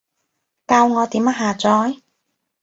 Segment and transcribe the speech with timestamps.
[0.65, 2.01] 教我點下載？